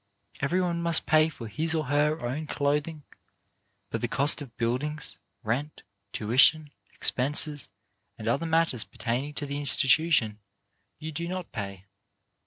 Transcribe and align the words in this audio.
Every 0.39 0.59
one 0.59 0.81
must 0.81 1.05
pay 1.05 1.29
for 1.29 1.47
his 1.47 1.75
or 1.75 1.85
her 1.85 2.21
own 2.25 2.47
clothing, 2.47 3.03
but 3.91 4.01
the 4.01 4.07
cost 4.07 4.41
of 4.41 4.57
buildings, 4.57 5.19
rent, 5.43 5.83
tuition, 6.11 6.71
expenses 6.91 7.69
and 8.17 8.27
other 8.27 8.47
matters 8.47 8.83
pertaining 8.83 9.35
to 9.35 9.45
the 9.45 9.59
institution 9.59 10.39
you 10.97 11.11
do 11.11 11.27
not 11.27 11.51
pay. 11.51 11.85